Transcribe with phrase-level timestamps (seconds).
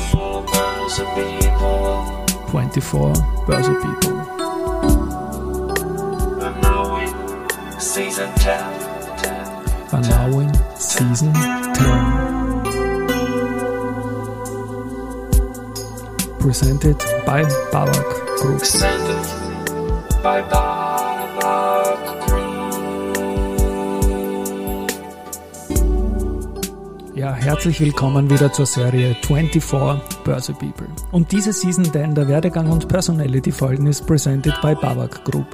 [0.00, 2.24] 24 Börse People.
[2.50, 3.12] 24
[3.46, 4.16] Börse People.
[6.42, 7.12] And now in
[7.80, 8.58] season 10.
[9.18, 9.46] 10.
[9.92, 11.40] Are now in season 10.
[16.38, 16.96] Presented
[17.26, 18.04] by Babak
[18.40, 18.58] Group.
[18.58, 19.26] Presented
[20.22, 20.79] by Babak
[27.20, 29.62] Ja, herzlich willkommen wieder zur Serie 24
[30.24, 30.86] Börse People.
[31.12, 35.44] Und diese Season 10 der Werdegang und Personality Folgen ist presented by Babak Group.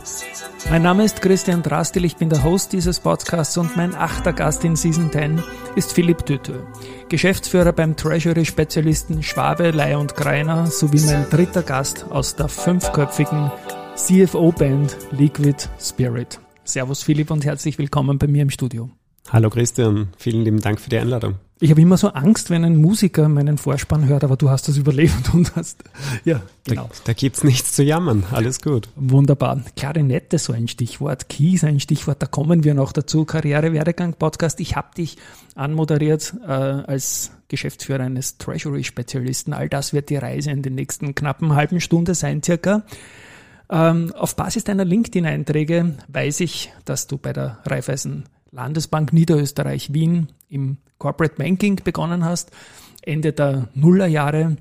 [0.71, 4.63] Mein Name ist Christian Drastil, ich bin der Host dieses Podcasts und mein achter Gast
[4.63, 5.43] in Season 10
[5.75, 6.61] ist Philipp Tütö,
[7.09, 13.51] Geschäftsführer beim Treasury-Spezialisten Schwabe, Ley und Greiner sowie mein dritter Gast aus der fünfköpfigen
[13.97, 16.39] CFO-Band Liquid Spirit.
[16.63, 18.89] Servus Philipp und herzlich willkommen bei mir im Studio.
[19.31, 21.35] Hallo Christian, vielen lieben Dank für die Einladung.
[21.59, 24.77] Ich habe immer so Angst, wenn ein Musiker meinen Vorspann hört, aber du hast das
[24.77, 25.83] überlebt und hast,
[26.25, 26.85] ja, genau.
[26.85, 28.89] Da, da gibt's nichts zu jammern, alles gut.
[28.95, 29.63] Wunderbar.
[29.75, 33.25] Klarinette so ein Stichwort, Keys ein Stichwort, da kommen wir noch dazu.
[33.25, 34.61] Karriere, Werdegang, Podcast.
[34.61, 35.17] Ich habe dich
[35.55, 39.55] anmoderiert äh, als Geschäftsführer eines Treasury-Spezialisten.
[39.55, 42.85] All das wird die Reise in den nächsten knappen halben Stunde sein, circa.
[43.71, 48.25] Ähm, auf Basis deiner LinkedIn-Einträge weiß ich, dass du bei der Raiffeisen
[48.57, 52.51] Landesbank Niederösterreich Wien im Corporate Banking begonnen hast,
[53.03, 54.57] Ende der Nullerjahre.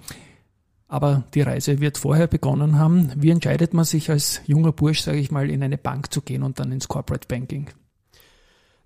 [0.87, 3.11] Aber die Reise wird vorher begonnen haben.
[3.15, 6.43] Wie entscheidet man sich als junger Bursch, sage ich mal, in eine Bank zu gehen
[6.43, 7.69] und dann ins Corporate Banking?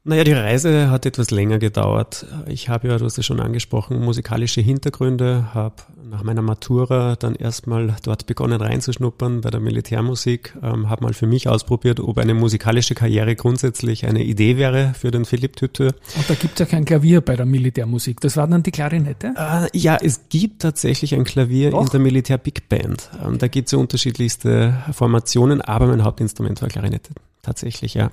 [0.09, 2.25] Naja, die Reise hat etwas länger gedauert.
[2.47, 7.35] Ich habe ja, du hast es schon angesprochen, musikalische Hintergründe, habe nach meiner Matura dann
[7.35, 12.33] erstmal dort begonnen reinzuschnuppern bei der Militärmusik, ähm, habe mal für mich ausprobiert, ob eine
[12.33, 15.91] musikalische Karriere grundsätzlich eine Idee wäre für den Philipp Tütö.
[16.15, 18.19] Und da gibt es ja kein Klavier bei der Militärmusik.
[18.19, 19.35] Das war dann die Klarinette?
[19.37, 21.81] Äh, ja, es gibt tatsächlich ein Klavier Doch.
[21.81, 23.11] in der Militär Big Band.
[23.23, 27.11] Ähm, da gibt es ja unterschiedlichste Formationen, aber mein Hauptinstrument war Klarinette.
[27.43, 28.09] Tatsächlich, ja.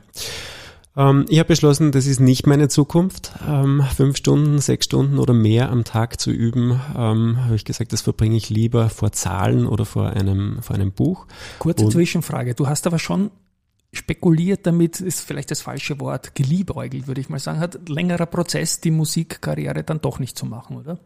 [0.97, 3.33] Ähm, ich habe beschlossen, das ist nicht meine Zukunft.
[3.47, 7.93] Ähm, fünf Stunden, sechs Stunden oder mehr am Tag zu üben, ähm, habe ich gesagt,
[7.93, 11.27] das verbringe ich lieber vor Zahlen oder vor einem, vor einem Buch.
[11.59, 12.55] Kurze Und- Zwischenfrage.
[12.55, 13.31] Du hast aber schon
[13.93, 17.61] spekuliert damit, ist vielleicht das falsche Wort, geliebäugelt, würde ich mal sagen.
[17.61, 20.99] Hat längerer Prozess, die Musikkarriere dann doch nicht zu machen, oder?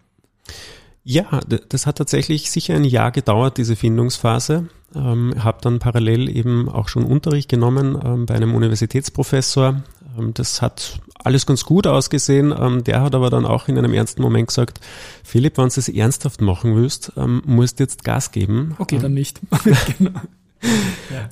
[1.03, 4.69] Ja, das hat tatsächlich sicher ein Jahr gedauert, diese Findungsphase.
[4.95, 9.83] Ähm, habe dann parallel eben auch schon Unterricht genommen ähm, bei einem Universitätsprofessor.
[10.19, 12.53] Ähm, das hat alles ganz gut ausgesehen.
[12.59, 14.81] Ähm, der hat aber dann auch in einem ernsten Moment gesagt,
[15.23, 18.75] Philipp, wenn du das ernsthaft machen willst, ähm, musst du jetzt Gas geben.
[18.79, 19.41] Okay, dann nicht.
[19.99, 20.13] genau.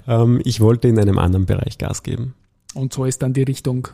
[0.07, 2.35] Ähm, ich wollte in einem anderen Bereich Gas geben.
[2.73, 3.89] Und so ist dann die Richtung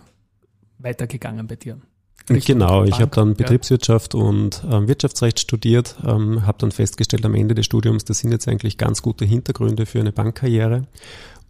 [0.79, 1.79] weitergegangen bei dir.
[2.27, 3.35] Genau, ich habe dann ja.
[3.35, 8.33] Betriebswirtschaft und ähm, Wirtschaftsrecht studiert, ähm, habe dann festgestellt am Ende des Studiums, das sind
[8.33, 10.87] jetzt eigentlich ganz gute Hintergründe für eine Bankkarriere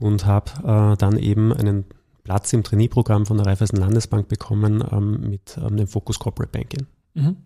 [0.00, 0.50] und habe
[0.94, 1.84] äh, dann eben einen
[2.24, 6.86] Platz im Trainee-Programm von der Raiffeisen Landesbank bekommen ähm, mit ähm, dem Fokus Corporate Banking.
[7.14, 7.36] Mhm.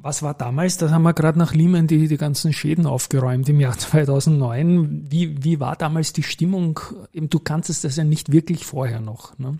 [0.00, 3.60] Was war damals, da haben wir gerade nach Lehman die, die ganzen Schäden aufgeräumt im
[3.60, 5.10] Jahr 2009.
[5.10, 6.78] Wie, wie war damals die Stimmung?
[7.12, 9.58] Eben, Du kanntest das ja nicht wirklich vorher noch, ne?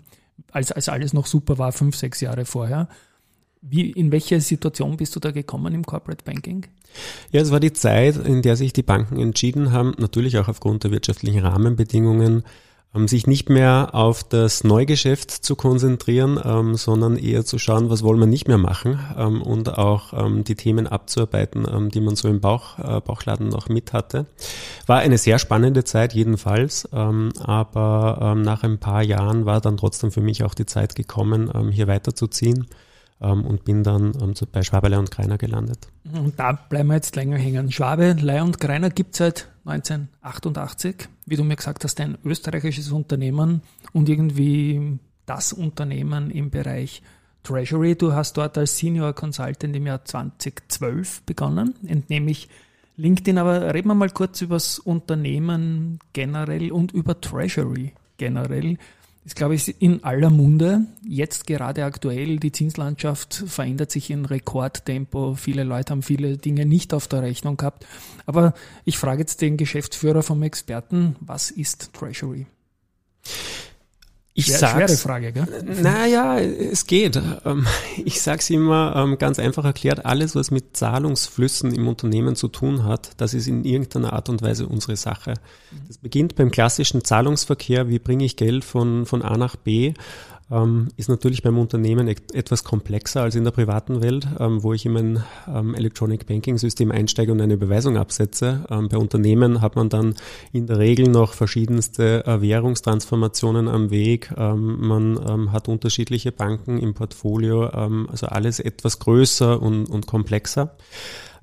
[0.51, 2.87] Als, als alles noch super war, fünf, sechs Jahre vorher.
[3.61, 6.65] Wie, in welche Situation bist du da gekommen im Corporate Banking?
[7.31, 10.83] Ja, es war die Zeit, in der sich die Banken entschieden haben, natürlich auch aufgrund
[10.83, 12.43] der wirtschaftlichen Rahmenbedingungen,
[13.07, 18.19] sich nicht mehr auf das Neugeschäft zu konzentrieren, ähm, sondern eher zu schauen, was wollen
[18.19, 22.27] wir nicht mehr machen ähm, und auch ähm, die Themen abzuarbeiten, ähm, die man so
[22.27, 24.25] im Bauch, äh, Bauchladen noch mit hatte.
[24.87, 29.77] War eine sehr spannende Zeit jedenfalls, ähm, aber ähm, nach ein paar Jahren war dann
[29.77, 32.65] trotzdem für mich auch die Zeit gekommen, ähm, hier weiterzuziehen
[33.21, 35.87] ähm, und bin dann ähm, bei Schwaberle und Greiner gelandet.
[36.11, 37.71] Und da bleiben wir jetzt länger hängen.
[37.71, 43.61] Schwabe, Ley und Greiner gibt seit 1988, wie du mir gesagt hast, ein österreichisches Unternehmen
[43.93, 47.01] und irgendwie das Unternehmen im Bereich
[47.43, 47.95] Treasury.
[47.95, 52.49] Du hast dort als Senior Consultant im Jahr 2012 begonnen, entnehme ich
[52.97, 53.37] LinkedIn.
[53.37, 58.77] Aber reden wir mal kurz über das Unternehmen generell und über Treasury generell.
[59.25, 60.85] Ist, glaube ich, in aller Munde.
[61.07, 65.35] Jetzt gerade aktuell, die Zinslandschaft verändert sich in Rekordtempo.
[65.35, 67.85] Viele Leute haben viele Dinge nicht auf der Rechnung gehabt.
[68.25, 68.53] Aber
[68.85, 72.47] ich frage jetzt den Geschäftsführer vom Experten, was ist Treasury?
[74.33, 75.47] Ich Schwer, sag's, schwere Frage, gell?
[75.81, 77.19] Naja, es geht.
[77.45, 77.67] Ähm,
[78.05, 82.47] Ich sage es immer ähm, ganz einfach erklärt, alles, was mit Zahlungsflüssen im Unternehmen zu
[82.47, 85.33] tun hat, das ist in irgendeiner Art und Weise unsere Sache.
[85.87, 89.93] Das beginnt beim klassischen Zahlungsverkehr, wie bringe ich Geld von, von A nach B.
[90.51, 94.85] ähm, ist natürlich beim Unternehmen etwas komplexer als in der privaten Welt, ähm, wo ich
[94.85, 98.65] in mein ähm, Electronic Banking System einsteige und eine Überweisung absetze.
[98.69, 100.15] Ähm, bei Unternehmen hat man dann
[100.51, 104.31] in der Regel noch verschiedenste äh, Währungstransformationen am Weg.
[104.37, 110.75] Ähm, man ähm, hat unterschiedliche Banken im Portfolio, also alles etwas größer und, und komplexer.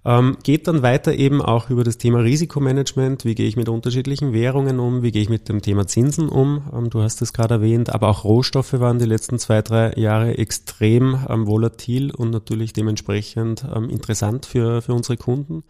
[0.06, 3.24] Ähm, geht dann weiter eben auch über das Thema Risikomanagement.
[3.24, 5.02] Wie gehe ich mit unterschiedlichen Währungen um?
[5.02, 6.62] Wie gehe ich mit dem Thema Zinsen um?
[6.72, 10.38] Ähm, du hast es gerade erwähnt, aber auch Rohstoffe waren die letzten zwei, drei Jahre
[10.38, 15.64] extrem ähm, volatil und natürlich dementsprechend ähm, interessant für, für unsere Kunden.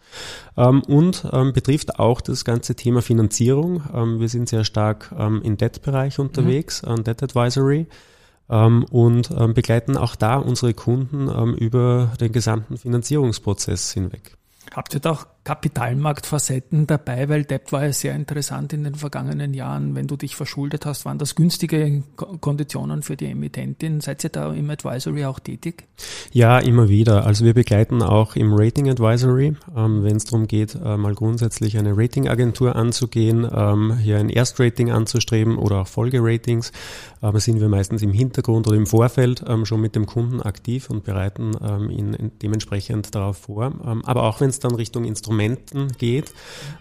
[0.55, 3.81] Ähm, und ähm, betrifft auch das ganze Thema Finanzierung.
[4.19, 7.03] wir sind sehr stark im Debt-Bereich unterwegs, mhm.
[7.03, 7.87] Debt Advisory.
[8.49, 14.37] Ähm, und ähm, begleiten auch da unsere Kunden ähm, über den gesamten Finanzierungsprozess hinweg.
[14.73, 19.53] Habt ihr da auch Kapitalmarktfacetten dabei, weil Debt war ja sehr interessant in den vergangenen
[19.53, 19.95] Jahren.
[19.95, 22.03] Wenn du dich verschuldet hast, waren das günstige
[22.41, 24.01] Konditionen für die Emittentin.
[24.01, 25.87] Seid ihr da im Advisory auch tätig?
[26.33, 27.25] Ja, immer wieder.
[27.25, 31.77] Also wir begleiten auch im Rating Advisory, ähm, wenn es darum geht, äh, mal grundsätzlich
[31.77, 36.73] eine Ratingagentur anzugehen, ähm, hier ein Erstrating anzustreben oder auch Folgeratings.
[37.21, 40.89] Aber sind wir meistens im Hintergrund oder im Vorfeld ähm, schon mit dem Kunden aktiv
[40.89, 43.71] und bereiten ähm, ihn dementsprechend darauf vor.
[43.85, 46.33] Ähm, aber auch wenn es dann Richtung Instrument Instrumenten geht,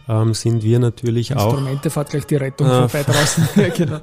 [0.09, 1.59] ähm, sind wir natürlich Instrumente auch.
[1.59, 3.49] Instrumente fährt gleich die Rettung äh, vorbei draußen.
[3.57, 4.01] ja, genau.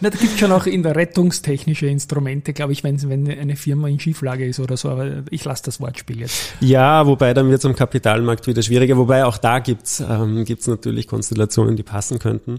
[0.00, 3.88] Na, da gibt schon auch in der rettungstechnische Instrumente, glaube ich, wenn, wenn eine Firma
[3.88, 6.52] in Schieflage ist oder so, aber ich lasse das Wortspiel jetzt.
[6.60, 10.66] Ja, wobei dann wird es am Kapitalmarkt wieder schwieriger, wobei auch da gibt's ähm, gibt's
[10.66, 12.58] natürlich Konstellationen, die passen könnten.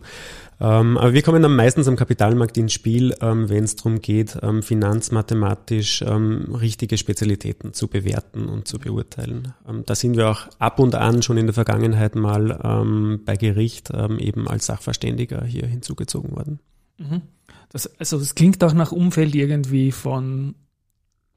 [0.63, 4.39] Ähm, aber wir kommen dann meistens am Kapitalmarkt ins Spiel, ähm, wenn es darum geht,
[4.41, 9.53] ähm, finanzmathematisch ähm, richtige Spezialitäten zu bewerten und zu beurteilen.
[9.67, 13.35] Ähm, da sind wir auch ab und an schon in der Vergangenheit mal ähm, bei
[13.35, 16.59] Gericht eben als Sachverständiger hier hinzugezogen worden.
[16.97, 17.21] Mhm.
[17.69, 20.55] Das, also das klingt auch nach Umfeld irgendwie von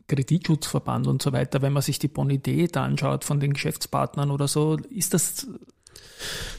[0.07, 1.63] Kreditschutzverband und so weiter.
[1.63, 5.49] Wenn man sich die Bonität anschaut von den Geschäftspartnern oder so, ist das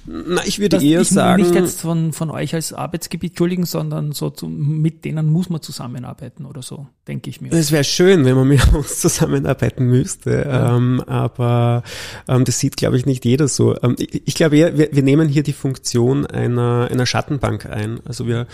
[0.06, 1.42] na, ich würde eher ich sagen.
[1.42, 5.62] Nicht jetzt von, von euch als Arbeitsgebiet, entschuldigen, sondern so zu, mit denen muss man
[5.62, 7.52] zusammenarbeiten oder so, denke ich mir.
[7.52, 10.76] Es wäre schön, wenn man mit uns zusammenarbeiten müsste, ja.
[10.78, 11.84] ähm, aber
[12.28, 13.76] ähm, das sieht, glaube ich, nicht jeder so.
[13.84, 18.00] Ähm, ich, ich glaube, wir, wir nehmen hier die Funktion einer, einer Schattenbank ein.
[18.06, 18.48] Also wir,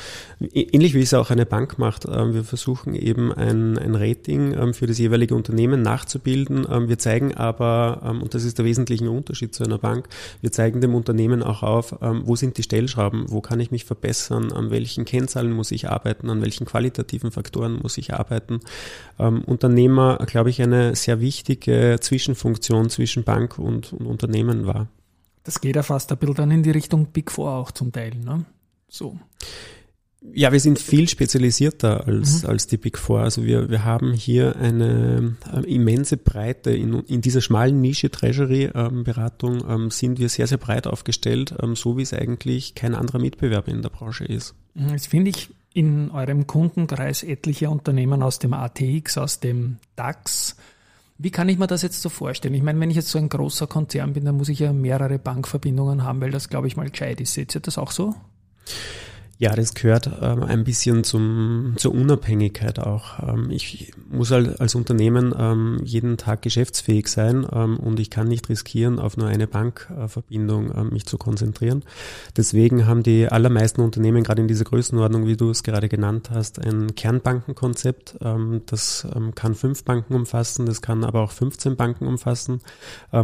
[0.54, 4.74] ähnlich wie es auch eine Bank macht, ähm, wir versuchen eben ein, ein Rating ähm,
[4.74, 6.66] für das jeweilige Unternehmen nachzubilden.
[6.70, 10.08] Ähm, wir zeigen aber, und das ist der wesentliche Unterschied zu einer Bank,
[10.42, 13.86] wir zeigen dem Unternehmen auch auf, ähm, wo sind die Stellschrauben, wo kann ich mich
[13.86, 18.60] verbessern, an welchen Kennzahlen muss ich arbeiten, an welchen qualitativen Faktoren muss ich arbeiten.
[19.20, 24.88] Ähm, Unternehmer, glaube ich, eine sehr wichtige Zwischenfunktion zwischen Bank und, und Unternehmen war.
[25.44, 28.16] Das geht ja fast ein bisschen dann in die Richtung Big Four auch zum Teil,
[28.16, 28.46] ne?
[28.88, 29.18] So.
[30.32, 32.50] Ja, wir sind viel spezialisierter als, mhm.
[32.50, 33.22] als die Big Four.
[33.22, 36.72] Also wir, wir haben hier eine äh, immense Breite.
[36.72, 41.98] In, in dieser schmalen Nische Treasury-Beratung ähm, sind wir sehr, sehr breit aufgestellt, ähm, so
[41.98, 44.56] wie es eigentlich kein anderer Mitbewerber in der Branche ist.
[44.76, 50.56] Mhm, jetzt finde ich in eurem Kundenkreis etliche Unternehmen aus dem ATX, aus dem DAX.
[51.18, 52.54] Wie kann ich mir das jetzt so vorstellen?
[52.54, 55.20] Ich meine, wenn ich jetzt so ein großer Konzern bin, dann muss ich ja mehrere
[55.20, 57.34] Bankverbindungen haben, weil das, glaube ich, mal gescheit ist.
[57.34, 58.16] Seht ihr das auch so?
[59.40, 63.20] Ja, das gehört ähm, ein bisschen zum, zur Unabhängigkeit auch.
[63.28, 68.28] Ähm, ich muss halt als Unternehmen ähm, jeden Tag geschäftsfähig sein ähm, und ich kann
[68.28, 71.84] nicht riskieren, auf nur eine Bankverbindung äh, mich zu konzentrieren.
[72.38, 76.64] Deswegen haben die allermeisten Unternehmen gerade in dieser Größenordnung, wie du es gerade genannt hast,
[76.64, 78.18] ein Kernbankenkonzept.
[78.22, 82.62] Ähm, das ähm, kann fünf Banken umfassen, das kann aber auch 15 Banken umfassen.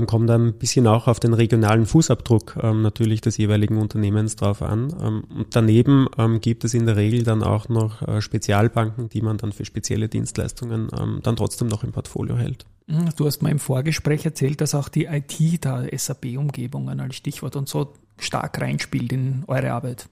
[0.08, 4.92] kommt ein bisschen auch auf den regionalen Fußabdruck natürlich des jeweiligen Unternehmens drauf an.
[4.92, 9.38] und daneben ähm, gibt es in der Regel dann auch noch äh, Spezialbanken, die man
[9.38, 12.66] dann für spezielle Dienstleistungen ähm, dann trotzdem noch im Portfolio hält.
[12.88, 17.56] Mhm, du hast mal im Vorgespräch erzählt, dass auch die IT da SAP-Umgebungen als Stichwort
[17.56, 20.08] und so stark reinspielt in eure Arbeit.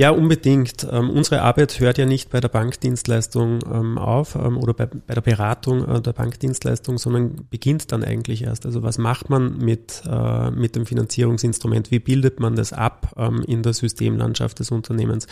[0.00, 0.86] Ja, unbedingt.
[0.90, 5.12] Ähm, unsere Arbeit hört ja nicht bei der Bankdienstleistung ähm, auf ähm, oder bei, bei,
[5.12, 8.64] der Beratung äh, der Bankdienstleistung, sondern beginnt dann eigentlich erst.
[8.64, 11.90] Also was macht man mit, äh, mit dem Finanzierungsinstrument?
[11.90, 15.26] Wie bildet man das ab ähm, in der Systemlandschaft des Unternehmens?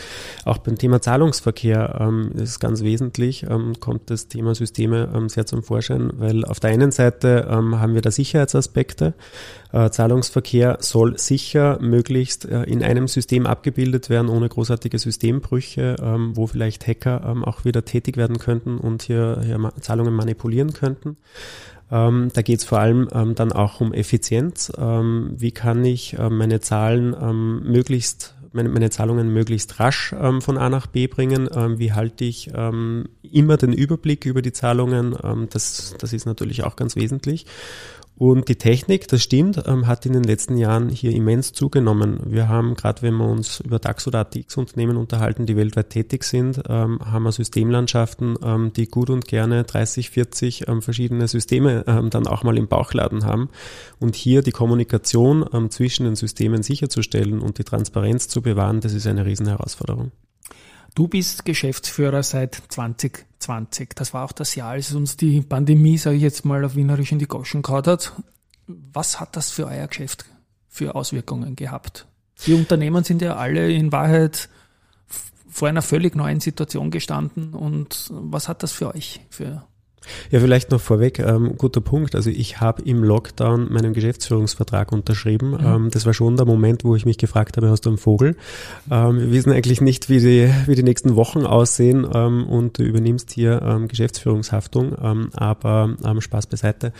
[0.45, 5.63] Auch beim Thema Zahlungsverkehr ähm, ist ganz wesentlich, ähm, kommt das Thema Systeme sehr zum
[5.63, 9.15] Vorschein, weil auf der einen Seite haben wir da Sicherheitsaspekte.
[9.71, 16.35] Äh, Zahlungsverkehr soll sicher möglichst äh, in einem System abgebildet werden, ohne großartige Systembrüche, ähm,
[16.35, 21.17] wo vielleicht Hacker ähm, auch wieder tätig werden könnten und hier, hier Zahlungen manipulieren könnten.
[21.91, 24.71] Ähm, da geht es vor allem ähm, dann auch um Effizienz.
[24.77, 30.41] Ähm, wie kann ich ähm, meine Zahlen ähm, möglichst meine, meine Zahlungen möglichst rasch ähm,
[30.41, 31.47] von A nach B bringen?
[31.53, 35.15] Ähm, wie halte ich ähm, immer den Überblick über die Zahlungen?
[35.51, 37.45] Das, das ist natürlich auch ganz wesentlich.
[38.19, 42.19] Und die Technik, das stimmt, ähm, hat in den letzten Jahren hier immens zugenommen.
[42.25, 46.61] Wir haben, gerade wenn wir uns über DAX oder ATX-Unternehmen unterhalten, die weltweit tätig sind,
[46.67, 52.43] ähm, haben wir Systemlandschaften, ähm, die gut und gerne 30, 40 verschiedene Systeme dann auch
[52.43, 53.49] mal im Bauchladen haben.
[53.99, 59.07] Und hier die Kommunikation zwischen den Systemen sicherzustellen und die Transparenz zu bewahren, das ist
[59.07, 60.11] eine Riesenherausforderung.
[60.95, 63.89] Du bist Geschäftsführer seit 2020.
[63.95, 67.11] Das war auch das Jahr, als uns die Pandemie, sage ich jetzt mal auf Wienerisch,
[67.11, 68.13] in die Goschen gehauen hat.
[68.67, 70.25] Was hat das für euer Geschäft
[70.67, 72.07] für Auswirkungen gehabt?
[72.45, 74.49] Die Unternehmen sind ja alle in Wahrheit
[75.49, 77.53] vor einer völlig neuen Situation gestanden.
[77.53, 79.65] Und was hat das für euch für
[80.31, 82.15] ja, vielleicht noch vorweg, ähm, guter Punkt.
[82.15, 85.51] Also ich habe im Lockdown meinen Geschäftsführungsvertrag unterschrieben.
[85.51, 85.65] Mhm.
[85.65, 88.35] Ähm, das war schon der Moment, wo ich mich gefragt habe, hast du einen Vogel?
[88.89, 92.83] Ähm, wir wissen eigentlich nicht, wie die, wie die nächsten Wochen aussehen ähm, und du
[92.83, 96.91] übernimmst hier ähm, Geschäftsführungshaftung, ähm, aber Spaß beiseite.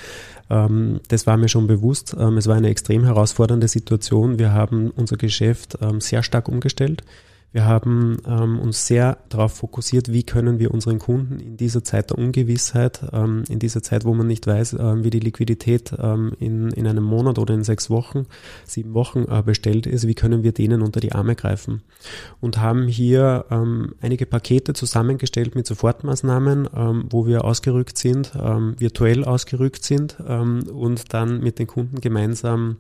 [0.48, 2.14] das war mir schon bewusst.
[2.14, 4.40] es war eine extrem herausfordernde Situation.
[4.40, 7.04] Wir haben unser Geschäft sehr stark umgestellt.
[7.52, 12.12] Wir haben ähm, uns sehr darauf fokussiert, wie können wir unseren Kunden in dieser Zeit
[12.12, 16.34] der Ungewissheit, ähm, in dieser Zeit, wo man nicht weiß, ähm, wie die Liquidität ähm,
[16.40, 18.28] in, in einem Monat oder in sechs Wochen,
[18.66, 21.82] sieben Wochen äh, bestellt ist, wie können wir denen unter die Arme greifen.
[22.40, 29.24] Und haben hier ähm, einige Pakete zusammengestellt mit Sofortmaßnahmen, ähm, wo wir ausgerückt sind, virtuell
[29.24, 32.78] ausgerückt sind und dann mit den Kunden gemeinsam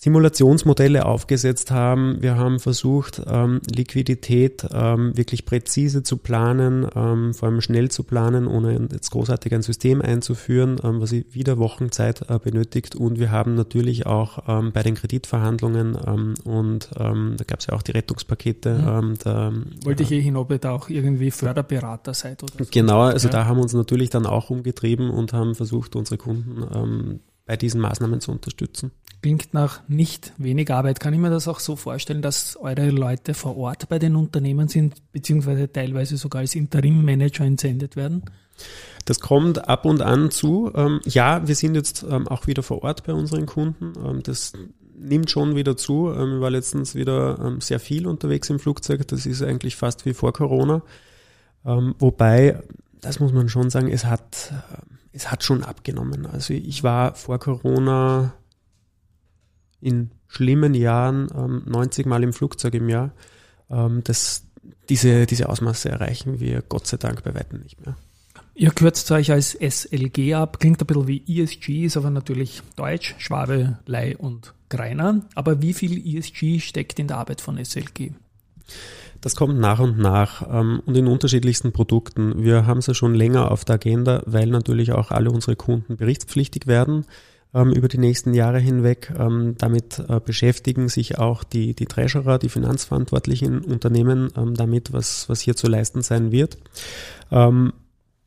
[0.00, 2.22] Simulationsmodelle aufgesetzt haben.
[2.22, 8.04] Wir haben versucht, ähm, Liquidität ähm, wirklich präzise zu planen, ähm, vor allem schnell zu
[8.04, 12.96] planen, ohne jetzt großartig ein System einzuführen, ähm, was wieder Wochenzeit äh, benötigt.
[12.96, 17.74] Und wir haben natürlich auch ähm, bei den Kreditverhandlungen ähm, und da gab es ja
[17.74, 18.72] auch die Rettungspakete.
[18.72, 19.14] Mhm.
[19.22, 19.52] Da,
[19.84, 22.70] Wollte ich eh hin, ob ihr da auch irgendwie Förderberater seid oder so.
[22.70, 23.32] Genau, also ja.
[23.32, 27.80] da haben wir uns natürlich dann auch umgetrieben und haben versucht, unsere Kunden bei diesen
[27.80, 28.92] Maßnahmen zu unterstützen.
[29.22, 31.00] Klingt nach nicht wenig Arbeit.
[31.00, 34.68] Kann ich mir das auch so vorstellen, dass eure Leute vor Ort bei den Unternehmen
[34.68, 38.22] sind, beziehungsweise teilweise sogar als Interimmanager entsendet werden?
[39.04, 40.70] Das kommt ab und an zu.
[40.76, 43.94] Ähm, ja, wir sind jetzt ähm, auch wieder vor Ort bei unseren Kunden.
[43.98, 44.52] Ähm, das
[44.96, 46.08] nimmt schon wieder zu.
[46.08, 49.08] Ich war letztens wieder sehr viel unterwegs im Flugzeug.
[49.08, 50.82] Das ist eigentlich fast wie vor Corona.
[51.64, 52.62] Wobei,
[53.00, 54.52] das muss man schon sagen, es hat
[55.12, 56.26] es hat schon abgenommen.
[56.26, 58.34] Also ich war vor Corona
[59.80, 63.12] in schlimmen Jahren ähm, 90 Mal im Flugzeug im Jahr.
[63.70, 64.44] Ähm, das,
[64.88, 67.96] diese, diese Ausmaße erreichen wir Gott sei Dank bei weitem nicht mehr.
[68.54, 73.14] Ihr kürzt euch als SLG ab, klingt ein bisschen wie ESG, ist aber natürlich Deutsch,
[73.18, 75.22] Schwabe, Lei und Greiner.
[75.34, 78.12] Aber wie viel ESG steckt in der Arbeit von SLG?
[79.20, 82.42] Das kommt nach und nach ähm, und in unterschiedlichsten Produkten.
[82.42, 85.96] Wir haben es ja schon länger auf der Agenda, weil natürlich auch alle unsere Kunden
[85.96, 87.04] berichtspflichtig werden
[87.54, 89.12] ähm, über die nächsten Jahre hinweg.
[89.18, 95.28] Ähm, damit äh, beschäftigen sich auch die, die Treasurer, die finanzverantwortlichen Unternehmen ähm, damit, was,
[95.28, 96.58] was hier zu leisten sein wird.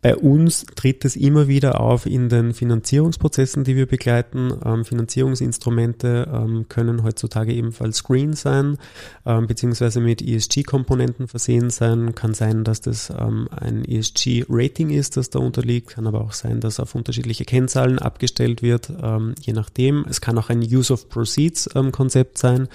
[0.04, 4.52] Bei uns tritt es immer wieder auf in den Finanzierungsprozessen, die wir begleiten.
[4.66, 8.78] Ähm, Finanzierungsinstrumente ähm, können heutzutage ebenfalls green sein,
[9.26, 12.16] ähm, beziehungsweise mit ESG-Komponenten versehen sein.
[12.16, 15.92] Kann sein, dass das ähm, ein ESG-Rating ist, das da unterliegt.
[15.92, 20.04] Kann aber auch sein, dass auf unterschiedliche Kennzahlen abgestellt wird, ähm, je nachdem.
[20.10, 22.68] Es kann auch ein Use of Proceeds-Konzept sein,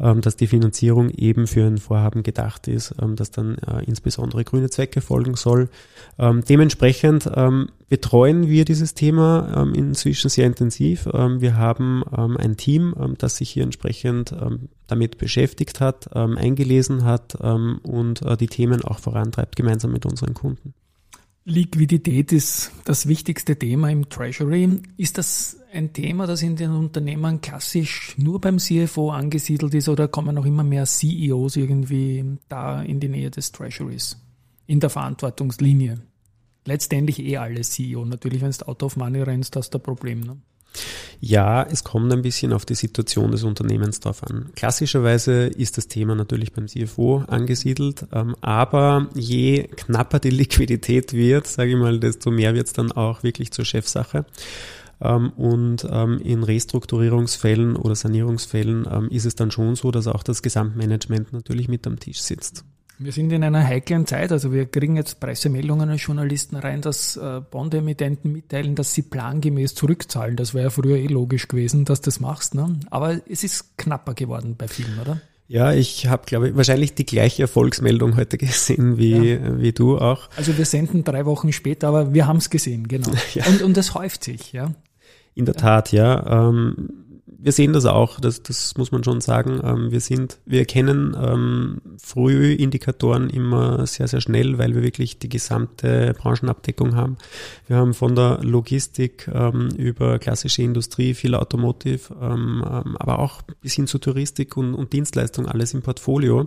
[0.00, 4.68] ähm, dass die Finanzierung eben für ein Vorhaben gedacht ist, das dann äh, insbesondere grüne
[4.68, 5.68] Zwecke folgen soll.
[6.18, 11.08] dementsprechend dementsprechend ähm, betreuen wir dieses Thema ähm, inzwischen sehr intensiv.
[11.12, 16.14] Ähm, wir haben ähm, ein Team, ähm, das sich hier entsprechend ähm, damit beschäftigt hat,
[16.14, 20.74] eingelesen hat und äh, die Themen auch vorantreibt, gemeinsam mit unseren Kunden.
[21.46, 24.82] Liquidität ist das wichtigste Thema im Treasury.
[24.98, 30.08] Ist das ein Thema, das in den Unternehmen klassisch nur beim CFO angesiedelt ist oder
[30.08, 34.18] kommen auch immer mehr CEOs irgendwie da in die Nähe des Treasuries
[34.66, 36.02] in der Verantwortungslinie?
[36.64, 38.04] Letztendlich eh alle CEO.
[38.04, 40.20] Natürlich, wenn du out of money rennst, hast du ein Problem.
[40.20, 40.36] Ne?
[41.20, 44.50] Ja, es kommt ein bisschen auf die Situation des Unternehmens drauf an.
[44.56, 51.46] Klassischerweise ist das Thema natürlich beim CFO angesiedelt, ähm, aber je knapper die Liquidität wird,
[51.46, 54.24] sage ich mal, desto mehr wird es dann auch wirklich zur Chefsache.
[55.00, 60.42] Ähm, und ähm, in Restrukturierungsfällen oder Sanierungsfällen ist es dann schon so, dass auch das
[60.42, 62.64] Gesamtmanagement natürlich mit am Tisch sitzt.
[63.04, 67.16] Wir sind in einer heiklen Zeit, also wir kriegen jetzt Pressemeldungen als Journalisten rein, dass
[67.16, 70.36] äh, Bond-Emittenten mitteilen, dass sie plangemäß zurückzahlen.
[70.36, 72.54] Das wäre ja früher eh logisch gewesen, dass du das machst.
[72.54, 72.78] Ne?
[72.90, 75.20] Aber es ist knapper geworden bei vielen, oder?
[75.48, 79.58] Ja, ich habe, glaube ich, wahrscheinlich die gleiche Erfolgsmeldung heute gesehen wie, ja.
[79.60, 80.30] wie du auch.
[80.36, 83.10] Also wir senden drei Wochen später, aber wir haben es gesehen, genau.
[83.34, 83.46] Ja.
[83.46, 84.74] Und, und es häuft sich, ja.
[85.34, 85.54] In der.
[85.54, 86.48] Tat, ja.
[86.48, 87.01] Ähm,
[87.42, 89.60] wir sehen das auch, das, das muss man schon sagen.
[89.64, 95.28] Ähm, wir sind, wir erkennen ähm, Frühindikatoren immer sehr, sehr schnell, weil wir wirklich die
[95.28, 97.18] gesamte Branchenabdeckung haben.
[97.66, 103.42] Wir haben von der Logistik ähm, über klassische Industrie, viel Automotive, ähm, ähm, aber auch
[103.60, 106.46] bis hin zu Touristik und, und Dienstleistung alles im Portfolio.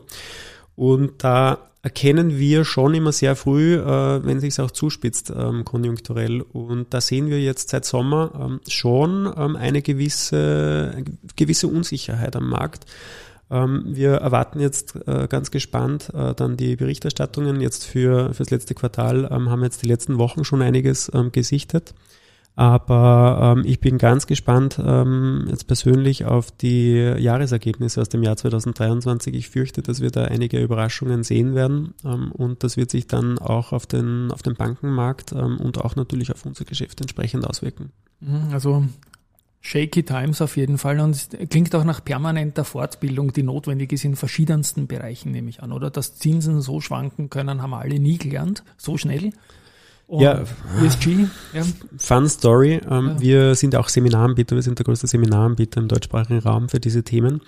[0.77, 6.41] Und da erkennen wir schon immer sehr früh, äh, wenn sich auch zuspitzt ähm, konjunkturell.
[6.41, 11.03] Und da sehen wir jetzt seit Sommer ähm, schon ähm, eine gewisse,
[11.35, 12.85] gewisse Unsicherheit am Markt.
[13.51, 18.73] Ähm, wir erwarten jetzt äh, ganz gespannt äh, dann die Berichterstattungen jetzt für fürs letzte
[18.73, 21.93] Quartal, ähm, haben jetzt die letzten Wochen schon einiges ähm, gesichtet.
[22.55, 28.37] Aber ähm, ich bin ganz gespannt ähm, jetzt persönlich auf die Jahresergebnisse aus dem Jahr
[28.37, 29.35] 2023.
[29.35, 33.39] Ich fürchte, dass wir da einige Überraschungen sehen werden ähm, und das wird sich dann
[33.39, 37.91] auch auf den, auf den Bankenmarkt ähm, und auch natürlich auf unser Geschäft entsprechend auswirken.
[38.21, 38.85] Mhm, also
[39.59, 44.05] Shaky Times auf jeden Fall und es klingt auch nach permanenter Fortbildung, die notwendig ist
[44.05, 45.89] in verschiedensten Bereichen, nehme ich an, oder?
[45.89, 49.33] Dass Zinsen so schwanken können, haben wir alle nie gelernt, so schnell.
[50.07, 50.43] Und ja,
[50.83, 51.63] ESG, ja.
[51.97, 52.79] Fun Story.
[52.89, 53.19] Ähm, ja.
[53.19, 57.41] Wir sind auch Seminaranbieter, wir sind der größte Seminaranbieter im deutschsprachigen Raum für diese Themen.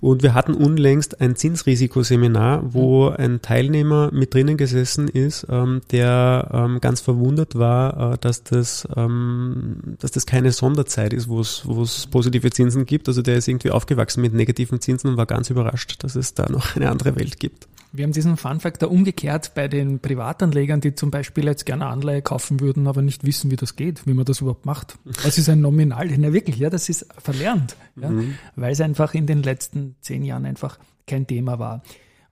[0.00, 3.16] Und wir hatten unlängst ein Zinsrisikoseminar, wo mhm.
[3.16, 8.88] ein Teilnehmer mit drinnen gesessen ist, ähm, der ähm, ganz verwundert war, äh, dass das,
[8.96, 13.08] ähm, dass das keine Sonderzeit ist, wo es, wo es positive Zinsen gibt.
[13.08, 16.48] Also der ist irgendwie aufgewachsen mit negativen Zinsen und war ganz überrascht, dass es da
[16.48, 17.68] noch eine andere Welt gibt.
[17.92, 22.60] Wir haben diesen Fun-Factor umgekehrt bei den Privatanlegern, die zum Beispiel jetzt gerne Anleihe kaufen
[22.60, 24.98] würden, aber nicht wissen, wie das geht, wie man das überhaupt macht.
[25.24, 26.08] Was ist ein Nominal?
[26.18, 28.34] Ja, wirklich, ja, das ist verlernt, ja, mhm.
[28.56, 31.82] weil es einfach in den letzten zehn Jahren einfach kein Thema war.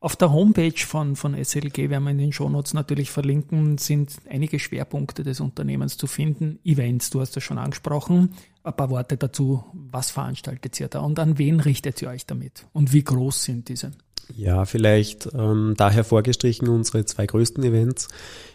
[0.01, 4.59] Auf der Homepage von, von SLG, werden wir in den Shownotes natürlich verlinken, sind einige
[4.59, 6.59] Schwerpunkte des Unternehmens zu finden.
[6.65, 8.35] Events, du hast das schon angesprochen.
[8.63, 12.67] Ein paar Worte dazu, was veranstaltet ihr da und an wen richtet ihr euch damit
[12.73, 13.93] und wie groß sind diese?
[14.35, 18.09] Ja, vielleicht ähm, daher vorgestrichen unsere zwei größten Events.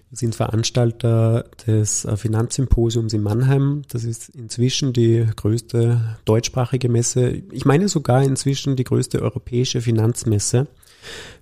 [0.10, 3.84] Wir sind Veranstalter des äh, Finanzsymposiums in Mannheim.
[3.90, 7.42] Das ist inzwischen die größte deutschsprachige Messe.
[7.52, 10.68] Ich meine sogar inzwischen die größte europäische Finanzmesse.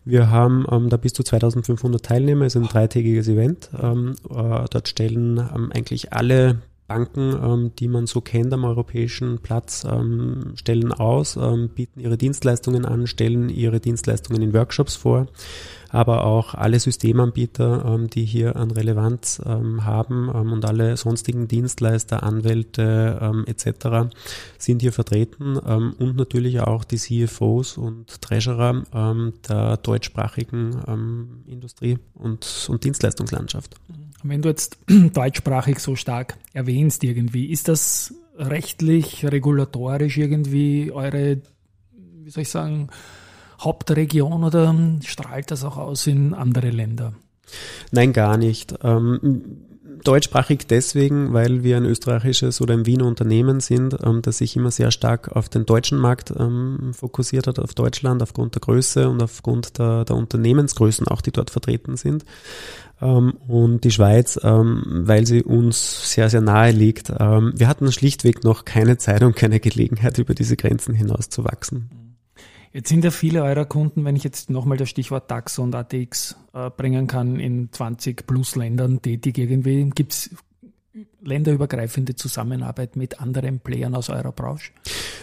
[0.06, 2.46] Wir haben ähm, da bis zu 2500 Teilnehmer.
[2.46, 3.72] Es ist ein dreitägiges Event.
[3.82, 9.40] Ähm, äh, dort stellen ähm, eigentlich alle Banken, ähm, die man so kennt am europäischen
[9.40, 15.28] Platz, ähm, stellen aus, ähm, bieten ihre Dienstleistungen an, stellen ihre Dienstleistungen in Workshops vor,
[15.90, 21.48] aber auch alle Systemanbieter, ähm, die hier an Relevanz ähm, haben ähm, und alle sonstigen
[21.48, 24.12] Dienstleister, Anwälte etc.
[24.58, 28.84] sind hier vertreten und natürlich auch die CFOs und Treasurer
[29.48, 33.76] der deutschsprachigen Industrie- und, und Dienstleistungslandschaft.
[34.24, 41.42] Wenn du jetzt deutschsprachig so stark erwähnst irgendwie, ist das rechtlich, regulatorisch irgendwie eure,
[41.92, 42.90] wie soll ich sagen,
[43.60, 47.14] Hauptregion oder strahlt das auch aus in andere Länder?
[47.92, 48.76] Nein, gar nicht.
[48.84, 49.66] Ähm,
[50.04, 54.72] deutschsprachig deswegen, weil wir ein österreichisches oder ein Wiener Unternehmen sind, ähm, das sich immer
[54.72, 59.22] sehr stark auf den deutschen Markt ähm, fokussiert hat, auf Deutschland, aufgrund der Größe und
[59.22, 62.26] aufgrund der, der Unternehmensgrößen auch, die dort vertreten sind.
[63.02, 67.12] Ähm, und die Schweiz, ähm, weil sie uns sehr, sehr nahe liegt.
[67.18, 71.44] Ähm, wir hatten schlichtweg noch keine Zeit und keine Gelegenheit, über diese Grenzen hinaus zu
[71.44, 72.09] wachsen.
[72.72, 76.38] Jetzt sind ja viele eurer Kunden, wenn ich jetzt nochmal das Stichwort DAX und ATX
[76.54, 79.90] äh, bringen kann, in 20 plus Ländern tätig irgendwie.
[79.90, 80.36] Gibt es
[81.22, 84.72] länderübergreifende Zusammenarbeit mit anderen Playern aus eurer Branche?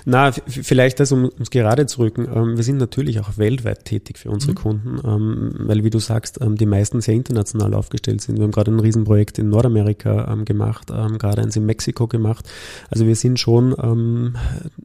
[0.04, 2.28] Na, vielleicht das, um es gerade zu rücken.
[2.32, 4.56] Ähm, wir sind natürlich auch weltweit tätig für unsere mhm.
[4.56, 8.36] Kunden, ähm, weil, wie du sagst, ähm, die meisten sehr international aufgestellt sind.
[8.36, 12.48] Wir haben gerade ein Riesenprojekt in Nordamerika gemacht, gerade eins in Mexiko gemacht.
[12.90, 14.34] Also wir sind schon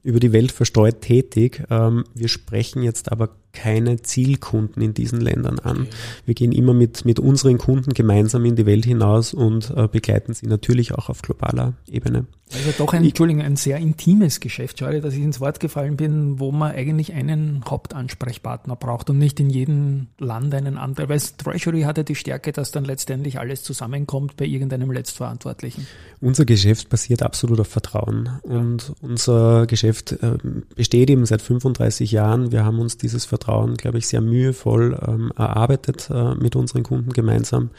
[0.04, 1.64] über die Welt verstreut tätig.
[1.70, 5.88] Wir sprechen jetzt aber keine Zielkunden in diesen Ländern an.
[6.26, 10.34] Wir gehen immer mit, mit unseren Kunden gemeinsam in die Welt hinaus und äh, begleiten
[10.34, 12.26] sie natürlich auch auf globaler Ebene.
[12.54, 14.80] Also doch ein, Entschuldigung, ein sehr intimes Geschäft.
[14.80, 19.40] Schade, dass ich ins Wort gefallen bin, wo man eigentlich einen Hauptansprechpartner braucht und nicht
[19.40, 21.10] in jedem Land einen anderen.
[21.10, 25.88] Weil Treasury hat ja die Stärke, dass dann letztendlich alles zusammenkommt bei irgendeinem Letztverantwortlichen.
[26.20, 30.38] Unser Geschäft basiert absolut auf Vertrauen und unser Geschäft äh,
[30.76, 32.52] besteht eben seit 35 Jahren.
[32.52, 33.41] Wir haben uns dieses Vertrauen,
[33.78, 37.70] glaube ich, sehr mühevoll ähm, erarbeitet äh, mit unseren Kunden gemeinsam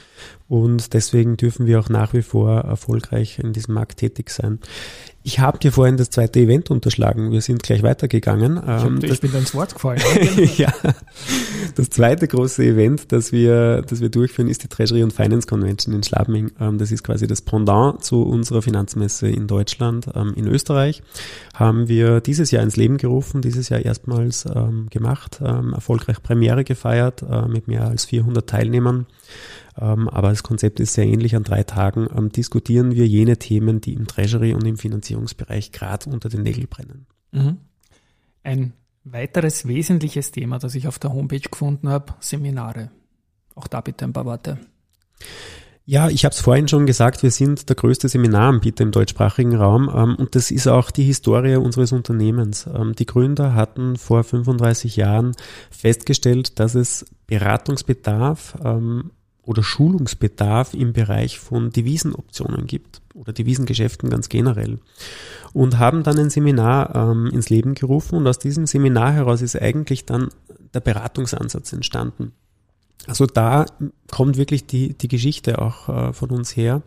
[0.49, 4.59] und deswegen dürfen wir auch nach wie vor erfolgreich in diesem Markt tätig sein.
[5.25, 7.31] Ich habe dir vorhin das zweite Event unterschlagen.
[7.31, 8.57] Wir sind gleich weitergegangen.
[8.57, 10.01] Ich, hab, Ähm, ich das, bin ins Wort gefallen.
[10.57, 10.73] ja,
[11.77, 15.95] das zweite große Event, das wir, das wir durchführen, ist die Treasury und Finance Convention
[15.95, 16.51] in Schladming.
[16.61, 20.09] Ähm, das ist quasi das Pendant zu unserer Finanzmesse in Deutschland.
[20.15, 21.03] Ähm, in Österreich
[21.55, 27.23] haben wir dieses Jahr ins Leben gerufen, dieses Jahr erstmals ähm, gemacht, erfolgreich Premiere gefeiert
[27.23, 29.07] äh, mit mehr als 400 Teilnehmern.
[29.79, 31.37] Ähm, aber das Konzept ist sehr ähnlich.
[31.37, 36.11] An drei Tagen ähm, diskutieren wir jene Themen, die im Treasury und im Finanzierungsbereich gerade
[36.11, 37.07] unter den Nägeln brennen.
[37.33, 37.59] Mhm.
[38.43, 38.73] Ein
[39.05, 42.91] weiteres wesentliches Thema, das ich auf der Homepage gefunden habe, Seminare.
[43.55, 44.59] Auch da bitte ein paar Worte.
[45.85, 49.91] Ja, ich habe es vorhin schon gesagt, wir sind der größte Seminaranbieter im deutschsprachigen Raum
[49.93, 52.69] ähm, und das ist auch die Historie unseres Unternehmens.
[52.73, 55.35] Ähm, die Gründer hatten vor 35 Jahren
[55.71, 59.11] festgestellt, dass es Beratungsbedarf ähm,
[59.45, 64.79] oder Schulungsbedarf im Bereich von Devisenoptionen gibt oder Devisengeschäften ganz generell
[65.53, 69.61] und haben dann ein Seminar ähm, ins Leben gerufen und aus diesem Seminar heraus ist
[69.61, 70.29] eigentlich dann
[70.75, 72.33] der Beratungsansatz entstanden.
[73.07, 73.67] Also da
[74.11, 76.83] kommt wirklich die, die Geschichte auch äh, von uns her.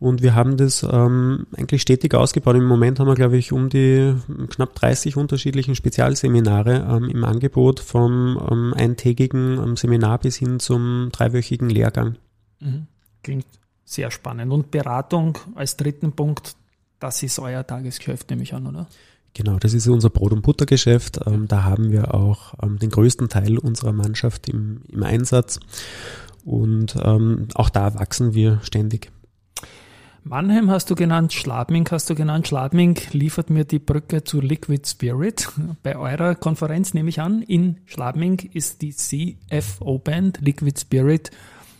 [0.00, 2.56] Und wir haben das ähm, eigentlich stetig ausgebaut.
[2.56, 4.14] Im Moment haben wir, glaube ich, um die
[4.48, 11.10] knapp 30 unterschiedlichen Spezialseminare ähm, im Angebot vom ähm, eintägigen ähm, Seminar bis hin zum
[11.12, 12.16] dreiwöchigen Lehrgang.
[12.60, 12.86] Mhm.
[13.22, 13.44] Klingt
[13.84, 14.50] sehr spannend.
[14.50, 16.56] Und Beratung als dritten Punkt,
[16.98, 18.86] das ist euer Tagesgeschäft, nehme ich an, oder?
[19.34, 21.20] Genau, das ist unser Brot- und Buttergeschäft.
[21.26, 25.60] Ähm, da haben wir auch ähm, den größten Teil unserer Mannschaft im, im Einsatz.
[26.46, 29.12] Und ähm, auch da wachsen wir ständig.
[30.22, 32.46] Mannheim hast du genannt, Schladming hast du genannt.
[32.46, 35.48] Schladming liefert mir die Brücke zu Liquid Spirit.
[35.82, 41.30] Bei eurer Konferenz nehme ich an, in Schladming ist die CFO-Band Liquid Spirit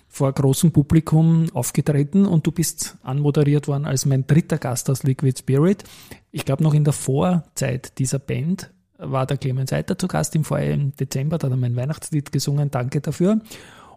[0.09, 5.39] vor großem Publikum aufgetreten und du bist anmoderiert worden als mein dritter Gast aus Liquid
[5.39, 5.85] Spirit.
[6.33, 10.45] Ich glaube, noch in der Vorzeit dieser Band war der Clemens Eiter zu Gast im
[10.45, 13.41] im Dezember, da hat er mein Weihnachtslied gesungen, danke dafür.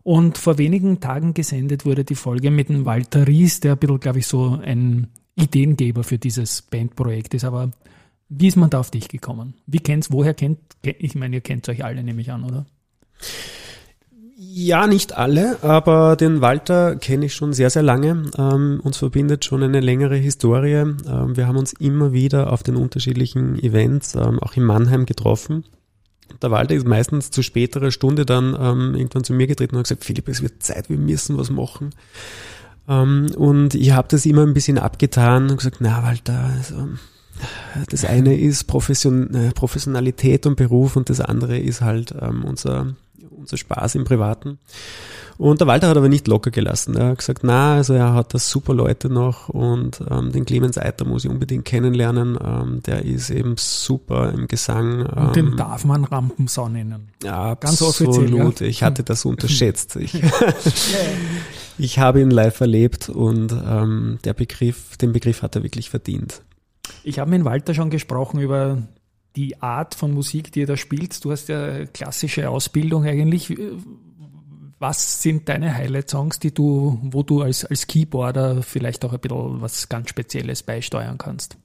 [0.04, 4.00] Und vor wenigen Tagen gesendet wurde die Folge mit dem Walter Ries, der ein bisschen,
[4.02, 7.46] glaube ich, so ein Ideengeber für dieses Bandprojekt ist.
[7.46, 7.72] Aber
[8.30, 9.54] wie ist man da auf dich gekommen?
[9.66, 12.66] Wie kennt's, woher kennt, ich meine, ihr kennt euch alle, nehme ich an, oder?
[14.36, 18.24] Ja, nicht alle, aber den Walter kenne ich schon sehr, sehr lange.
[18.38, 20.74] Ähm, uns verbindet schon eine längere Historie.
[21.08, 25.64] Ähm, wir haben uns immer wieder auf den unterschiedlichen Events, ähm, auch in Mannheim, getroffen.
[26.42, 29.86] Der Walter ist meistens zu späterer Stunde dann ähm, irgendwann zu mir getreten und hat
[29.86, 31.92] gesagt, Philipp, es wird Zeit, wir müssen was machen.
[32.88, 36.90] Ähm, und ich habe das immer ein bisschen abgetan und gesagt, na Walter, also,
[37.90, 42.96] das eine ist Profession äh, Professionalität und Beruf und das andere ist halt ähm, unser,
[43.44, 44.58] unser Spaß im Privaten.
[45.38, 46.96] Und der Walter hat aber nicht locker gelassen.
[46.96, 50.78] Er hat gesagt, na, also er hat da super Leute noch und ähm, den Clemens
[50.78, 52.38] Eiter muss ich unbedingt kennenlernen.
[52.44, 55.08] Ähm, der ist eben super im Gesang.
[55.16, 57.10] Ähm, Und den darf man Rampensau nennen.
[57.24, 58.16] ja, Ganz absolut.
[58.18, 58.68] offiziell, ja.
[58.68, 59.96] Ich hatte das unterschätzt.
[60.04, 60.22] Ich,
[61.78, 66.42] ich habe ihn live erlebt und ähm, der Begriff, den Begriff hat er wirklich verdient.
[67.04, 68.78] Ich habe mit Walter schon gesprochen über
[69.36, 71.24] die Art von Musik, die ihr da spielt.
[71.24, 73.56] Du hast ja klassische Ausbildung eigentlich.
[74.80, 79.62] Was sind deine Highlight-Songs, die du, wo du als, als Keyboarder vielleicht auch ein bisschen
[79.62, 81.58] was ganz Spezielles beisteuern kannst?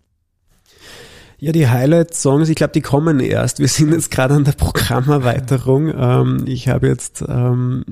[1.40, 3.60] Ja, die Highlight-Songs, ich glaube, die kommen erst.
[3.60, 5.92] Wir sind jetzt gerade an der Programmerweiterung.
[5.96, 7.84] Ähm, ich habe jetzt ähm,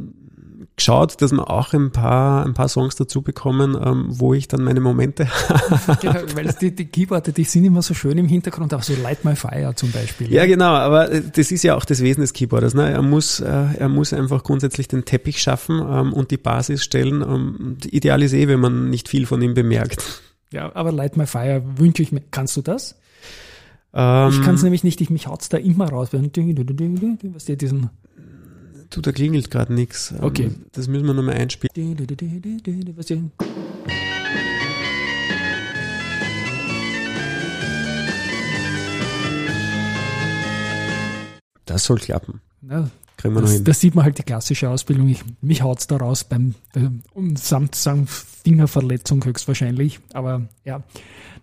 [0.77, 4.63] geschaut, dass wir auch ein paar, ein paar Songs dazu bekommen, ähm, wo ich dann
[4.63, 5.27] meine Momente
[6.01, 9.25] genau, weil die, die Keyboarder, die sind immer so schön im Hintergrund, auch so Light
[9.25, 10.33] My Fire zum Beispiel.
[10.33, 12.75] Ja, genau, aber äh, das ist ja auch das Wesen des Keyboarders.
[12.75, 12.91] Ne?
[12.91, 17.23] Er, muss, äh, er muss einfach grundsätzlich den Teppich schaffen ähm, und die Basis stellen.
[17.23, 20.23] Ähm, ideal ist eh, wenn man nicht viel von ihm bemerkt.
[20.53, 22.23] ja aber Light My Fire wünsche ich mir.
[22.31, 22.97] Kannst du das?
[23.95, 26.11] Ähm, Ich kann es nämlich nicht, ich mich haut's da immer raus.
[26.13, 27.89] Was dir diesen
[28.91, 30.15] du, da klingelt gerade nichts.
[30.21, 30.51] Okay.
[30.73, 31.71] Das müssen wir nochmal einspielen.
[41.65, 42.41] Das soll klappen.
[42.63, 43.65] Ja, Kriegen wir noch das, hin.
[43.65, 45.09] das sieht man halt die klassische Ausbildung.
[45.09, 46.55] Ich, mich haut's da raus beim
[47.15, 50.01] und samt sagen Fingerverletzung höchstwahrscheinlich.
[50.13, 50.83] Aber ja,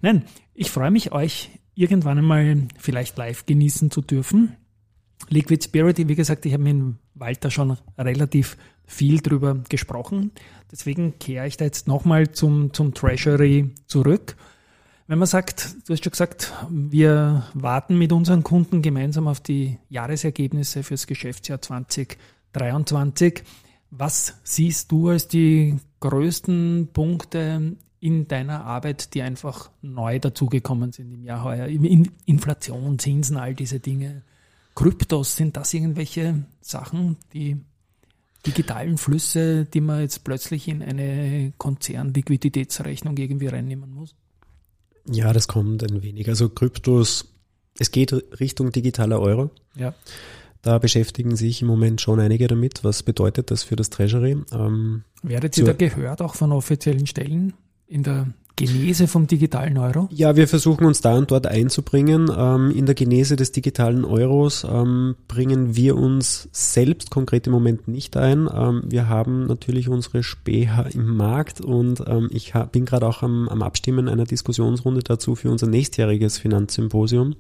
[0.02, 4.56] nein, ich freue mich, euch irgendwann einmal vielleicht live genießen zu dürfen.
[5.30, 10.32] Liquid Spirit, wie gesagt, ich habe mit Walter schon relativ viel drüber gesprochen.
[10.72, 14.36] Deswegen kehre ich da jetzt nochmal zum, zum Treasury zurück.
[15.08, 19.78] Wenn man sagt, du hast schon gesagt, wir warten mit unseren Kunden gemeinsam auf die
[19.90, 23.44] Jahresergebnisse fürs Geschäftsjahr 2023.
[23.92, 31.12] Was siehst du als die größten Punkte in deiner Arbeit, die einfach neu dazugekommen sind
[31.12, 31.68] im Jahr heuer?
[32.26, 34.24] Inflation, Zinsen, all diese Dinge.
[34.76, 37.58] Kryptos, sind das irgendwelche Sachen, die
[38.46, 44.16] digitalen Flüsse, die man jetzt plötzlich in eine Konzernliquiditätsrechnung irgendwie reinnehmen muss?
[45.10, 46.28] Ja, das kommt ein wenig.
[46.28, 47.34] Also Kryptos,
[47.78, 49.52] es geht Richtung digitaler Euro.
[49.76, 49.94] Ja.
[50.62, 52.84] Da beschäftigen sich im Moment schon einige damit.
[52.84, 54.38] Was bedeutet das für das Treasury?
[54.52, 57.54] Ähm, Werdet ihr da gehört auch von offiziellen Stellen?
[57.94, 60.08] in der Genese vom digitalen Euro?
[60.12, 62.32] Ja, wir versuchen uns da und dort einzubringen.
[62.36, 67.88] Ähm, in der Genese des digitalen Euros ähm, bringen wir uns selbst konkret im Moment
[67.88, 68.48] nicht ein.
[68.54, 73.62] Ähm, wir haben natürlich unsere SPH im Markt und ich bin gerade auch am, am
[73.62, 77.36] Abstimmen einer Diskussionsrunde dazu für unser nächstjähriges Finanzsymposium,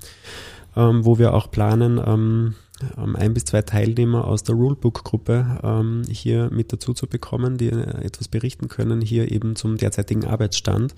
[0.76, 2.54] wo wir auch planen,
[2.98, 7.70] ähm, ein bis zwei Teilnehmer aus der Rulebook-Gruppe ähm, hier mit dazu zu bekommen, die
[7.70, 10.96] äh, etwas berichten können, hier eben zum derzeitigen Arbeitsstand.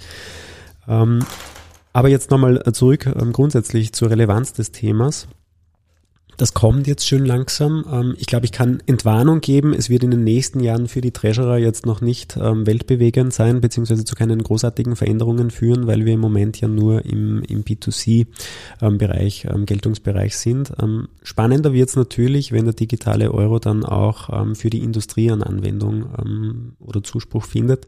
[0.88, 1.20] Ähm,
[1.94, 5.28] aber jetzt nochmal zurück ähm, grundsätzlich zur Relevanz des Themas.
[6.38, 7.86] Das kommt jetzt schön langsam.
[7.92, 9.74] Ähm, ich glaube, ich kann Entwarnung geben.
[9.74, 13.62] Es wird in den nächsten Jahren für die Treasurer jetzt noch nicht ähm, weltbewegend sein,
[13.62, 19.48] beziehungsweise zu keinen großartigen Veränderungen führen, weil wir im Moment ja nur im, im B2C-Bereich,
[19.50, 20.74] ähm, Geltungsbereich sind.
[21.24, 26.74] Spannender wird es natürlich, wenn der digitale Euro dann auch für die Industrie an Anwendung
[26.80, 27.88] oder Zuspruch findet.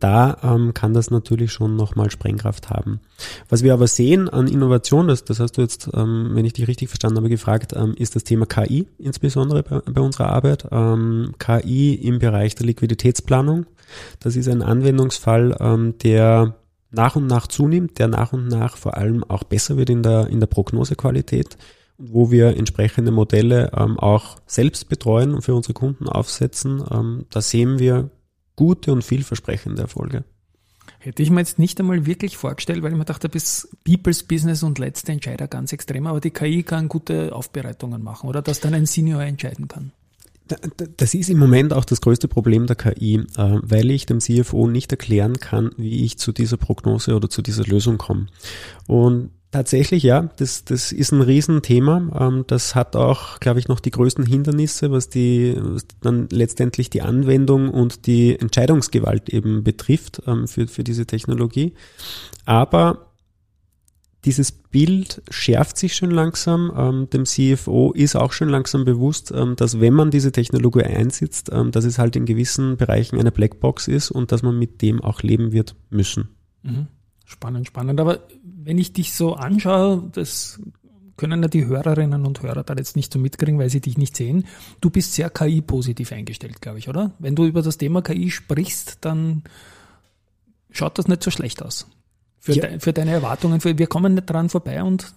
[0.00, 3.00] Da kann das natürlich schon nochmal Sprengkraft haben.
[3.48, 6.88] Was wir aber sehen an Innovation, das, das hast du jetzt, wenn ich dich richtig
[6.88, 10.66] verstanden habe, gefragt, ähm, ist das Thema KI insbesondere bei, bei unserer Arbeit.
[10.70, 13.66] Ähm, KI im Bereich der Liquiditätsplanung.
[14.20, 16.56] Das ist ein Anwendungsfall, ähm, der
[16.90, 20.28] nach und nach zunimmt, der nach und nach vor allem auch besser wird in der,
[20.28, 21.58] in der Prognosequalität
[21.98, 26.82] und wo wir entsprechende Modelle ähm, auch selbst betreuen und für unsere Kunden aufsetzen.
[26.90, 28.10] Ähm, da sehen wir
[28.56, 30.24] gute und vielversprechende Erfolge.
[31.04, 34.62] Hätte ich mir jetzt nicht einmal wirklich vorgestellt, weil ich mir dachte, bis People's Business
[34.62, 38.74] und letzte Entscheider ganz extrem, aber die KI kann gute Aufbereitungen machen oder dass dann
[38.74, 39.92] ein Senior entscheiden kann.
[40.96, 44.66] Das ist im Moment auch das größte Problem der KI, äh, weil ich dem CFO
[44.66, 48.26] nicht erklären kann, wie ich zu dieser Prognose oder zu dieser Lösung komme.
[48.86, 52.26] Und Tatsächlich, ja, das, das ist ein Riesenthema.
[52.26, 56.90] Ähm, das hat auch, glaube ich, noch die größten Hindernisse, was die was dann letztendlich
[56.90, 61.72] die Anwendung und die Entscheidungsgewalt eben betrifft ähm, für, für diese Technologie.
[62.44, 63.12] Aber
[64.24, 66.72] dieses Bild schärft sich schon langsam.
[66.76, 71.84] Ähm, dem CFO ist auch schon langsam bewusst, dass wenn man diese Technologie einsetzt, dass
[71.84, 75.52] es halt in gewissen Bereichen eine Blackbox ist und dass man mit dem auch leben
[75.52, 76.30] wird müssen.
[76.64, 76.88] Mhm.
[77.24, 78.00] Spannend, spannend.
[78.00, 80.60] Aber wenn ich dich so anschaue, das
[81.16, 84.16] können ja die Hörerinnen und Hörer da jetzt nicht so mitkriegen, weil sie dich nicht
[84.16, 84.46] sehen.
[84.80, 87.12] Du bist sehr KI-positiv eingestellt, glaube ich, oder?
[87.18, 89.44] Wenn du über das Thema KI sprichst, dann
[90.70, 91.86] schaut das nicht so schlecht aus.
[92.40, 92.66] Für, ja.
[92.66, 93.60] de, für deine Erwartungen.
[93.60, 95.14] Für, wir kommen nicht dran vorbei und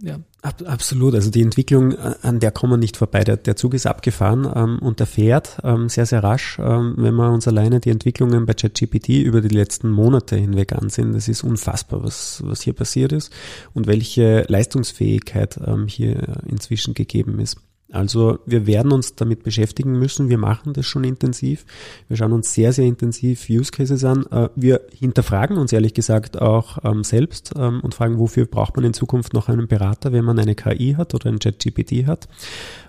[0.00, 0.18] ja.
[0.42, 1.14] absolut.
[1.14, 3.22] Also die Entwicklung, äh, an der kommen wir nicht vorbei.
[3.24, 6.58] Der, der Zug ist abgefahren ähm, und der fährt ähm, sehr, sehr rasch.
[6.58, 11.12] Ähm, wenn wir uns alleine die Entwicklungen bei ChatGPT über die letzten Monate hinweg ansehen,
[11.12, 13.32] das ist unfassbar, was, was hier passiert ist
[13.72, 17.58] und welche Leistungsfähigkeit ähm, hier inzwischen gegeben ist.
[17.94, 20.28] Also wir werden uns damit beschäftigen müssen.
[20.28, 21.64] Wir machen das schon intensiv.
[22.08, 24.26] Wir schauen uns sehr, sehr intensiv Use Cases an.
[24.32, 28.84] Äh, wir hinterfragen uns ehrlich gesagt auch ähm, selbst ähm, und fragen, wofür braucht man
[28.84, 32.26] in Zukunft noch einen Berater, wenn man eine KI hat oder ein ChatGPT hat.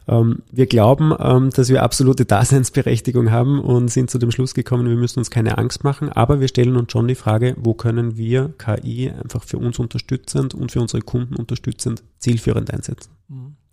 [0.08, 1.12] Ähm, wir glauben,
[1.52, 5.58] dass wir absolute Daseinsberechtigung haben und sind zu dem Schluss gekommen, wir müssen uns keine
[5.58, 6.10] Angst machen.
[6.10, 10.54] Aber wir stellen uns schon die Frage, wo können wir KI einfach für uns unterstützend
[10.54, 13.12] und für unsere Kunden unterstützend zielführend einsetzen.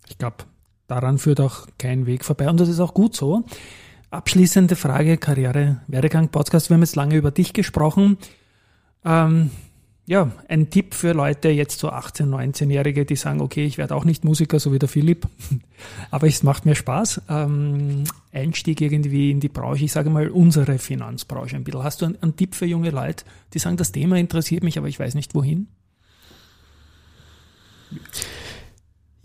[0.09, 0.43] Ich glaube,
[0.87, 3.43] daran führt auch kein Weg vorbei und das ist auch gut so.
[4.09, 6.69] Abschließende Frage, Karriere, Werdegang, Podcast.
[6.69, 8.17] Wir haben jetzt lange über dich gesprochen.
[9.03, 9.49] Ähm,
[10.05, 14.03] ja, ein Tipp für Leute, jetzt so 18-, 19-Jährige, die sagen, okay, ich werde auch
[14.03, 15.27] nicht Musiker, so wie der Philipp,
[16.11, 17.21] aber es macht mir Spaß.
[17.29, 21.83] Ähm, Einstieg irgendwie in die Branche, ich sage mal unsere Finanzbranche ein bisschen.
[21.83, 24.89] Hast du einen, einen Tipp für junge Leute, die sagen, das Thema interessiert mich, aber
[24.89, 25.67] ich weiß nicht wohin?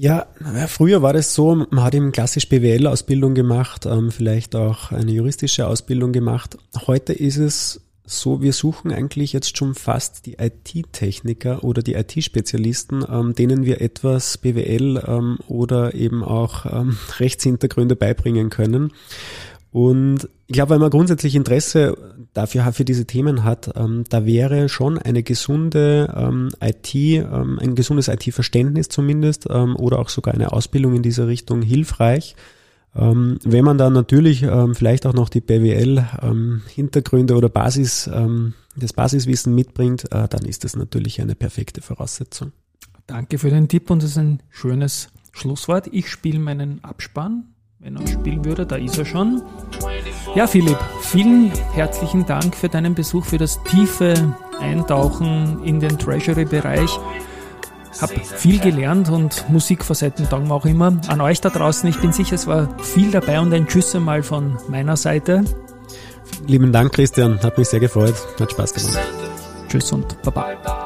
[0.00, 0.28] Ja,
[0.68, 5.66] früher war das so, man hat eben klassisch BWL-Ausbildung gemacht, ähm, vielleicht auch eine juristische
[5.66, 6.56] Ausbildung gemacht.
[6.86, 13.04] Heute ist es so, wir suchen eigentlich jetzt schon fast die IT-Techniker oder die IT-Spezialisten,
[13.10, 16.64] ähm, denen wir etwas BWL ähm, oder eben auch
[17.18, 18.92] Rechtshintergründe beibringen können.
[19.70, 21.96] Und ich glaube, wenn man grundsätzlich Interesse
[22.32, 27.74] dafür für diese Themen hat, ähm, da wäre schon eine gesunde ähm, IT, ähm, ein
[27.74, 32.34] gesundes IT-Verständnis zumindest ähm, oder auch sogar eine Ausbildung in dieser Richtung hilfreich.
[32.96, 38.10] Ähm, wenn man dann natürlich ähm, vielleicht auch noch die BWL-Hintergründe oder Basis,
[38.78, 42.52] das Basiswissen mitbringt, äh, dann ist das natürlich eine perfekte Voraussetzung.
[43.06, 45.88] Danke für den Tipp und das ist ein schönes Schlusswort.
[45.92, 47.54] Ich spiele meinen Abspann.
[47.80, 49.40] Wenn er spielen würde, da ist er schon.
[50.34, 56.90] Ja, Philipp, vielen herzlichen Dank für deinen Besuch, für das tiefe Eintauchen in den Treasury-Bereich.
[58.00, 61.00] Hab viel gelernt und Musikfacetten danken wir auch immer.
[61.06, 64.24] An euch da draußen, ich bin sicher, es war viel dabei und ein Tschüss einmal
[64.24, 65.44] von meiner Seite.
[66.48, 67.40] Lieben Dank, Christian.
[67.42, 68.14] Hat mich sehr gefreut.
[68.40, 68.98] Hat Spaß gemacht.
[69.68, 70.77] Tschüss und Baba.